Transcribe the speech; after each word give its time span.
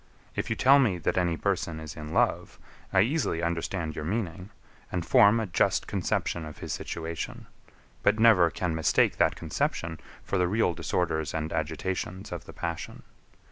If 0.35 0.49
you 0.49 0.55
tell 0.55 0.79
me, 0.79 0.97
that 0.97 1.15
any 1.15 1.37
person 1.37 1.79
is 1.79 1.95
in 1.95 2.11
love, 2.11 2.57
I 2.91 3.01
easily 3.01 3.43
understand 3.43 3.95
your 3.95 4.03
meaning, 4.03 4.49
and 4.91 5.05
form 5.05 5.39
a 5.39 5.45
just 5.45 5.85
conception 5.85 6.43
of 6.43 6.57
his 6.57 6.73
situation; 6.73 7.45
but 8.01 8.17
never 8.17 8.49
can 8.49 8.73
mistake 8.73 9.17
that 9.17 9.35
conception 9.35 9.99
for 10.23 10.39
the 10.39 10.47
real 10.47 10.73
disorders 10.73 11.35
and 11.35 11.53
agitations 11.53 12.31
of 12.31 12.45
the 12.45 12.53
passion. 12.53 13.03